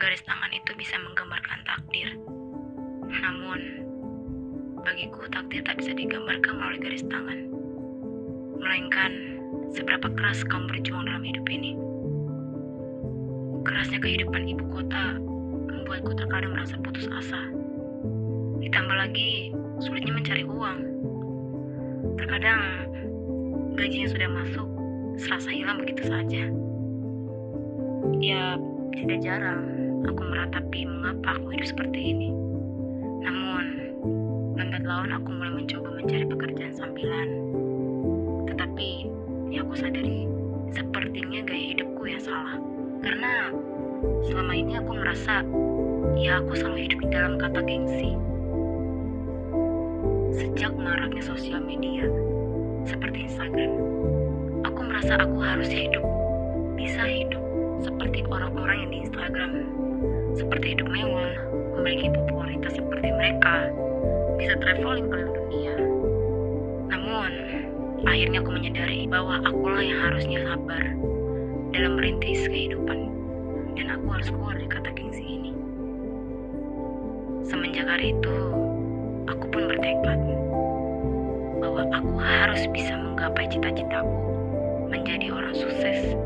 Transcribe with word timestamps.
garis 0.00 0.24
tangan 0.24 0.48
itu 0.48 0.72
bisa 0.80 0.96
menggambarkan 0.96 1.60
takdir. 1.68 2.08
Namun, 3.04 3.84
bagiku 4.80 5.28
takdir 5.28 5.60
tak 5.60 5.76
bisa 5.76 5.92
digambarkan 5.92 6.56
melalui 6.56 6.80
garis 6.80 7.04
tangan. 7.04 7.52
Melainkan, 8.56 9.36
seberapa 9.76 10.08
keras 10.16 10.40
kamu 10.48 10.72
berjuang 10.72 11.04
dalam 11.04 11.20
hidup 11.20 11.44
ini. 11.52 11.76
Kerasnya 13.60 14.00
kehidupan 14.00 14.48
ibu 14.48 14.64
kota 14.72 15.20
membuatku 15.68 16.16
terkadang 16.16 16.56
merasa 16.56 16.80
putus 16.80 17.04
asa. 17.12 17.52
Ditambah 18.64 18.96
lagi, 18.96 19.52
sulitnya 19.84 20.16
mencari 20.16 20.48
uang. 20.48 20.80
Terkadang, 22.16 22.88
gajinya 23.76 24.08
sudah 24.08 24.28
masuk, 24.32 24.68
serasa 25.20 25.52
hilang 25.52 25.76
begitu 25.84 26.08
saja. 26.08 26.48
Ya, 28.16 28.56
tidak 28.96 29.20
jarang 29.20 29.79
aku 30.06 30.22
meratapi 30.24 30.80
mengapa 30.88 31.36
aku 31.36 31.56
hidup 31.56 31.68
seperti 31.68 32.00
ini. 32.14 32.28
Namun, 33.20 33.64
lambat 34.56 34.82
laun 34.84 35.10
aku 35.12 35.28
mulai 35.28 35.52
mencoba 35.60 35.88
mencari 36.00 36.24
pekerjaan 36.24 36.74
sambilan. 36.76 37.28
Tetapi, 38.48 38.90
yang 39.52 39.68
aku 39.68 39.74
sadari, 39.76 40.24
sepertinya 40.72 41.40
gaya 41.44 41.64
hidupku 41.74 42.02
yang 42.08 42.22
salah. 42.22 42.56
Karena 43.00 43.50
selama 44.24 44.52
ini 44.56 44.72
aku 44.80 44.92
merasa, 44.96 45.44
ya 46.16 46.40
aku 46.40 46.52
selalu 46.56 46.78
hidup 46.88 46.98
di 47.04 47.08
dalam 47.12 47.34
kata 47.36 47.60
gengsi. 47.64 48.16
Sejak 50.36 50.72
maraknya 50.76 51.20
sosial 51.20 51.60
media, 51.60 52.08
seperti 52.88 53.28
Instagram, 53.28 53.72
aku 54.64 54.80
merasa 54.80 55.20
aku 55.20 55.36
harus 55.42 55.68
hidup, 55.68 56.04
bisa 56.78 57.04
hidup 57.04 57.42
seperti 57.84 58.24
orang-orang 58.28 58.76
yang 58.86 58.90
di 58.92 58.98
Instagram, 59.08 59.50
seperti 60.40 60.72
hidup 60.72 60.88
mewah, 60.88 61.32
memiliki 61.76 62.08
popularitas 62.16 62.72
seperti 62.72 63.08
mereka, 63.12 63.68
bisa 64.40 64.56
traveling 64.64 65.04
keliling 65.12 65.32
dunia. 65.36 65.74
Namun, 66.88 67.32
akhirnya 68.08 68.40
aku 68.40 68.50
menyadari 68.56 69.04
bahwa 69.04 69.44
akulah 69.44 69.84
yang 69.84 70.00
harusnya 70.00 70.40
sabar 70.48 70.84
dalam 71.76 72.00
merintis 72.00 72.48
kehidupan, 72.48 73.12
dan 73.76 73.86
aku 74.00 74.06
harus 74.16 74.28
keluar 74.32 74.56
dari 74.56 74.68
kata 74.72 74.90
gengsi 74.96 75.24
ini. 75.28 75.52
Semenjak 77.44 77.84
hari 77.84 78.16
itu, 78.16 78.36
aku 79.28 79.44
pun 79.52 79.68
bertekad 79.68 80.20
bahwa 81.60 81.84
aku 81.92 82.16
harus 82.16 82.64
bisa 82.72 82.96
menggapai 82.96 83.44
cita-citaku 83.52 84.16
menjadi 84.88 85.36
orang 85.36 85.52
sukses 85.52 86.16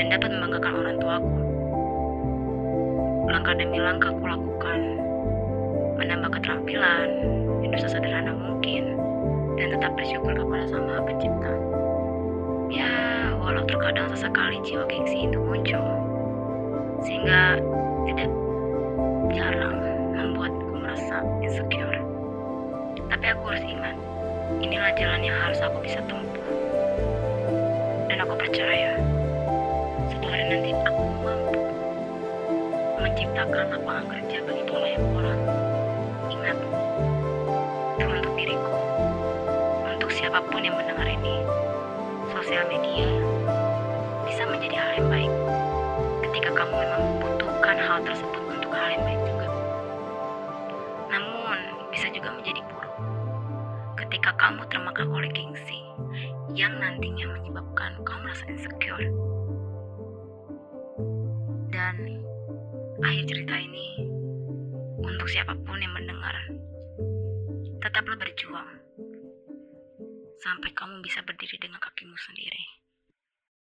dan 0.00 0.08
dapat 0.08 0.32
membanggakan 0.32 0.74
orang 0.80 0.96
tuaku. 0.96 1.49
Langkah 3.30 3.54
demi 3.54 3.78
langkah 3.78 4.10
aku 4.10 4.26
lakukan, 4.26 4.80
menambah 6.02 6.34
keterampilan, 6.34 7.08
dosa 7.70 7.86
sederhana 7.86 8.34
mungkin, 8.34 8.98
dan 9.54 9.70
tetap 9.70 9.94
bersyukur 9.94 10.34
kepada 10.34 10.66
Sang 10.66 10.82
Maha 10.90 11.06
Pencipta. 11.06 11.54
Ya, 12.74 12.90
walau 13.38 13.62
terkadang 13.70 14.10
sesekali 14.10 14.58
jiwa 14.66 14.82
gengsi 14.90 15.30
itu 15.30 15.38
muncul, 15.38 15.86
sehingga 17.06 17.62
tidak 18.10 18.30
jarang 19.30 19.78
membuatku 20.18 20.74
merasa 20.82 21.22
insecure. 21.38 22.02
Tapi 23.14 23.24
aku 23.30 23.42
harus 23.46 23.62
ingat, 23.62 23.94
inilah 24.58 24.90
jalan 24.98 25.22
yang 25.22 25.38
harus 25.38 25.62
aku 25.62 25.78
bisa 25.86 26.02
tempuh. 26.10 26.46
Dan 28.10 28.26
aku 28.26 28.34
percaya, 28.34 28.98
nanti 30.50 30.74
aku 30.74 30.99
menciptakan 33.10 33.74
lapangan 33.74 34.06
kerja 34.06 34.38
bagi 34.46 34.62
banyak 34.70 35.02
orang. 35.18 35.40
Ingat, 36.30 36.58
untuk 38.06 38.34
diriku, 38.38 38.78
untuk 39.90 40.10
siapa 40.14 40.38
pun 40.46 40.62
yang 40.62 40.78
mendengar 40.78 41.10
ini, 41.10 41.42
sosial 42.30 42.70
media 42.70 43.10
bisa 44.30 44.46
menjadi 44.46 44.76
hal 44.78 44.90
yang 45.02 45.08
baik 45.10 45.32
ketika 46.30 46.50
kamu 46.54 46.74
memang 46.78 47.02
membutuhkan 47.02 47.76
hal 47.82 47.98
tersebut 48.06 48.42
untuk 48.46 48.70
hal 48.70 48.88
yang 48.94 49.02
baik 49.02 49.20
juga. 49.26 49.48
Namun, 51.10 51.58
bisa 51.90 52.06
juga 52.14 52.30
menjadi 52.30 52.62
buruk 52.62 52.94
ketika 54.06 54.30
kamu 54.38 54.62
termakan 54.70 55.10
oleh 55.10 55.30
gengsi 55.34 55.82
yang 56.54 56.78
nantinya 56.78 57.26
menyebabkan 57.34 57.98
kamu 58.06 58.22
merasa 58.22 58.46
insecure 58.46 59.10
akhir 63.00 63.24
cerita 63.32 63.56
ini 63.56 63.86
untuk 65.00 65.28
siapa 65.28 65.56
pun 65.64 65.80
yang 65.80 65.92
mendengar, 65.96 66.36
tetaplah 67.80 68.16
berjuang 68.20 68.70
sampai 70.40 70.70
kamu 70.76 71.00
bisa 71.04 71.24
berdiri 71.24 71.56
dengan 71.60 71.80
kakimu 71.80 72.16
sendiri. 72.16 72.79